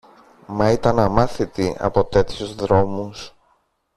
[0.47, 3.35] Μα ήταν αμάθητη από τέτοιους δρόμους.